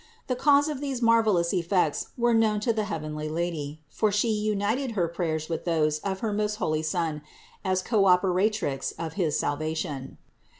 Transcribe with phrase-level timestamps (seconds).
[0.25, 4.93] The cause of these marvelous effects were known to the heavenly Lady, for She united
[4.93, 7.21] her prayers with those of her most holy Son
[7.63, 10.17] as Co opera trix of his salvation.